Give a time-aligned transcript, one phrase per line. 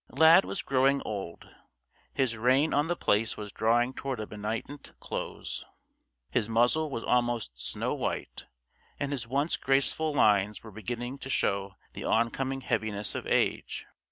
[0.09, 1.47] Lad was growing old.
[2.11, 5.63] His reign on The Place was drawing toward a benignant close.
[6.31, 8.47] His muzzle was almost snow white
[8.99, 13.85] and his once graceful lines were beginning to show the oncoming heaviness of age.